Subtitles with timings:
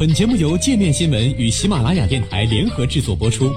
[0.00, 3.52] 本节目由界面新闻与喜马拉雅电台联合制作播出。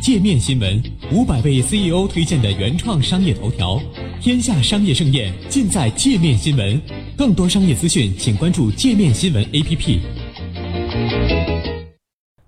[0.00, 0.82] 界面新闻
[1.12, 3.78] 五百位 CEO 推荐的原创商业头条，
[4.18, 6.80] 天下商业盛宴尽在界面新闻。
[7.18, 10.00] 更多商业资讯，请关注界面新闻 APP。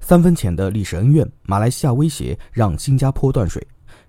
[0.00, 3.62] 三分钱的历史恩怨，马来西亚威胁让新加坡断水。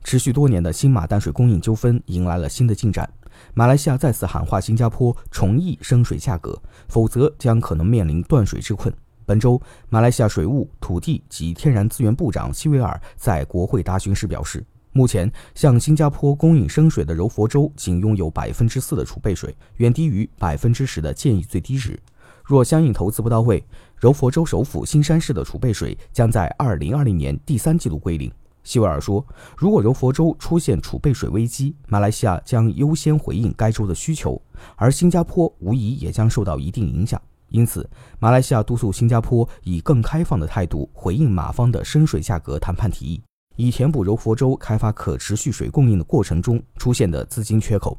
[0.06, 3.12] 持续多年的新马淡水供应纠纷迎来了新的进展。
[3.54, 8.94] 马来西亚再次喊话新加坡重议生水价格，否则将可能面临断水之困。
[9.26, 21.98] 本周，马来西亚水务、土地及天然资源部长希维尔在国会答询时表示，目前向新加坡供应生水的柔佛州仅拥有百分之四的储备水，远低于百分之十的建议最低值。
[22.44, 23.64] 若相应投资不到位，
[23.96, 28.30] 柔佛州首府新山市的储备水将在二零二零年第三季度归零。
[28.64, 29.26] 希维尔说，
[29.58, 34.42] 如果柔佛州出现储备水危机，马来西亚将优先回应该州的需求，
[34.76, 37.22] 而新加坡无疑也将受到一定影响。
[37.50, 37.90] 因此，
[38.20, 43.22] 马来西亚督促新加坡以更开放的态度回应马方的深水价格谈判提议，
[43.56, 47.98] 以填补柔佛州开发可持续水供应的过程中出现的资金缺口。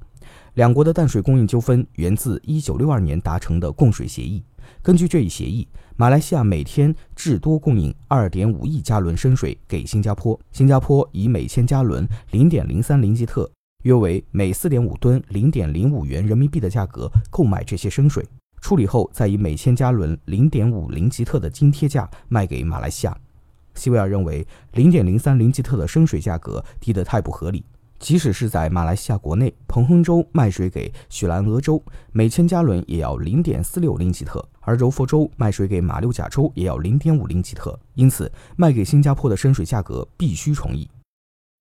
[0.54, 4.42] 两国的淡水供应纠纷源自1962年达成的供水协议。
[4.80, 13.50] 根据这一协议，马来西亚每天至多供应2.5亿加仑深水给新加坡，新加坡以每千加仑0.03零吉特，
[13.84, 18.26] 约为每4.5吨0.05元人民币的价格购买这些深水。
[18.60, 23.16] 处理后，再以每千加仑零点五零吉特的津贴价卖给马来西亚。
[23.74, 27.64] 希维尔认为，零点零三零吉特的生水价格低得太不合理。
[28.02, 37.78] 即使是在马来西亚国内，彭亨州卖水给雪兰莪州，每千加仑也要零点四六零吉特，而柔佛州卖水给马六甲州也要零点五零吉特。
[37.94, 40.90] 因此，卖给新加坡的生水价格必须重议。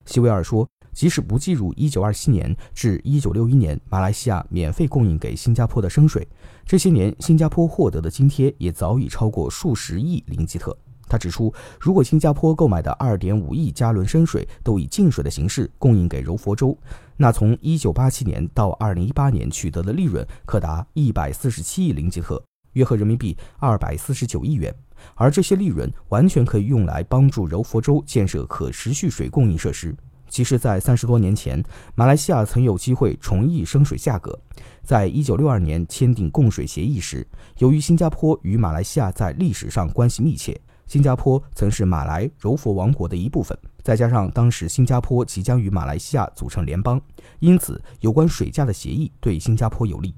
[0.05, 0.67] 希维尔说。
[0.93, 6.27] 即使不计入1927年至1961年马来西亚免费供应给新加坡的生水，
[6.65, 10.77] 这些年新加坡获得的津贴也早已超过数十亿林吉特。
[11.11, 16.77] 他指出，如果新加坡购买的2.5亿加仑深水都以净水的形式供应给柔佛州，
[17.17, 22.41] 那从1987年到2018年取得的利润可达147亿林吉特，
[22.71, 24.73] 约合人民币249亿元。
[25.15, 29.93] 而这些利润完全可以用来帮助柔佛州建设可持续水供应设施。
[30.29, 31.61] 其实，在三十多年前，
[31.93, 34.39] 马来西亚曾有机会重议生水价格。
[34.81, 40.57] 在一九六二年签订供水协议时，由于新加坡与马来西亚在历史上关系密切，
[40.91, 46.99] 新加坡曾是马来柔佛王国的一部分，再加上当时新加坡即将与马来西亚组成联邦，
[47.39, 50.13] 因此有关水价的协议对新加坡有利。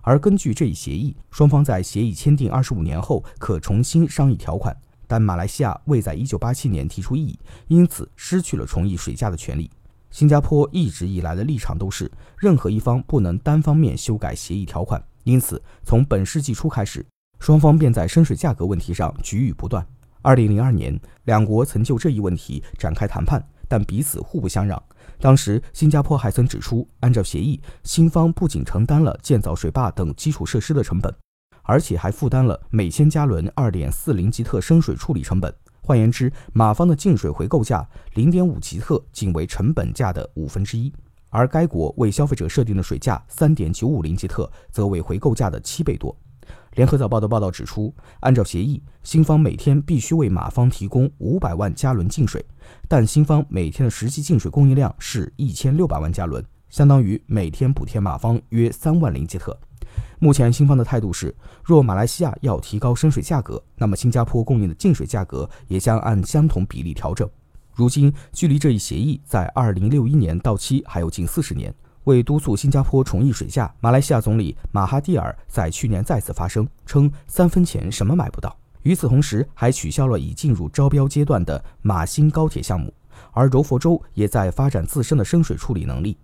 [0.00, 4.74] 而根据这一协议，双方在协议签订二十五年后可重新商议条款。
[5.06, 9.70] 但马来西亚未在1987年提出异议，因此失去了重议水价的权利。
[10.10, 15.04] 新加坡一直以来的立场都是，任何一方不能单方面修改协议条款。
[15.24, 17.04] 因此，从本世纪初开始，
[17.40, 19.86] 双方便在深水价格问题上局域不断。
[20.24, 24.82] 2002年，两国曾就这一问题展开谈判，但彼此互不相让。
[25.20, 31.14] 当时，新加坡还曾指出，按照协议，新方不仅承担了建造水坝等基础设施的成本。
[31.66, 35.54] 而且还负担了每千加仑二点四零吉特生水处理成本。
[35.80, 40.92] 换言之，马方的净水回购价零点五吉特仅为成本价的五分之一，
[41.30, 46.14] 而该国为消费者设定的水价三点九五零吉特则为回购价的七倍多。
[46.74, 52.44] 联合早报的报道指出，按照协议，新方每天必须为马方提供五百万加仑净水，
[52.88, 59.56] 但新方每天的实际净水供应量是一千六百万加仑，相当于每天补贴马方约三万零吉特。
[60.18, 67.28] 目前，新方的态度是，若马来西亚要提高深水价格，那么新加坡供应的净水价格也将按相同比例调整。
[67.74, 71.74] 如今，距离这一协议在2061年到期还有近四十年。
[72.04, 78.54] 为督促新加坡重议水价，马来西亚总理马哈蒂尔在去年再次发声，称三分钱什么买不到。
[78.82, 82.92] 与此同时，还取消了已进入招标阶段的马新高铁项目，
[83.32, 86.16] 而柔佛州也在发展自身的深水处理能力。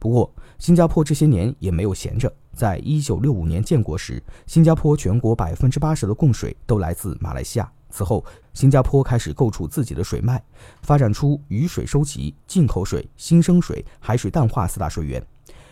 [0.00, 2.32] 不过，新加坡这些年也没有闲着。
[2.52, 7.70] 在一九六五年建国时，新加坡全国百分之八十的供水都来自马来西亚。
[7.90, 10.42] 此后，新加坡开始构筑自己的水脉，
[10.82, 15.24] 发展出雨水收集、进口水、新生水、海水淡化四大水源。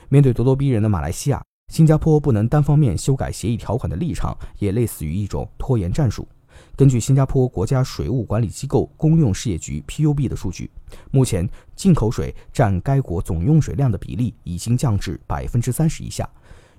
[0.09, 1.43] 面对咄咄逼人的马来西亚，
[1.73, 6.27] 新加坡不能单方面修改协议条款的立场，也类似于一种拖延战术。
[6.75, 10.71] 根据新加坡国家水务管理机构公用事业局 （PUB） 的数据，
[11.11, 16.27] 目前进口水占该国总用水量的比例已经降至百分之三十以下，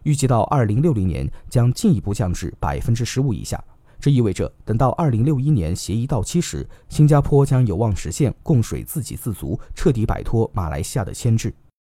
[0.02, 3.64] 预计到二零六零年将进一步降至百分之十五以下。
[4.00, 11.54] 这意味着，等到二零六一年协议到期时，新加坡将有望实现供水自给自足，彻底摆脱马来西亚的牵制。